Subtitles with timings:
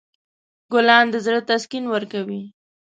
[0.71, 2.41] ګلان د زړه تسکین ورکوي.